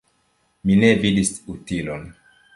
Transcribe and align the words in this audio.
Mi 0.69 0.77
ne 0.85 0.89
vidis 1.03 1.31
utilon. 1.57 2.11